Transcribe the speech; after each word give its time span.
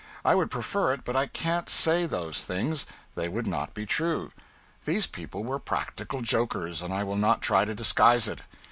I 0.25 0.33
would 0.33 0.49
prefer 0.49 0.93
it, 0.93 1.03
but 1.03 1.15
I 1.15 1.27
can't 1.27 1.69
say 1.69 2.07
those 2.07 2.43
things, 2.43 2.87
they 3.13 3.29
would 3.29 3.45
not 3.45 3.75
be 3.75 3.85
true. 3.85 4.31
These 4.85 5.05
people 5.05 5.43
were 5.43 5.59
practical 5.59 6.21
jokers, 6.23 6.81
and 6.81 6.91
I 6.91 7.03
will 7.03 7.15
not 7.17 7.43
try 7.43 7.65
to 7.65 7.75
disguise 7.75 8.27
it. 8.27 8.39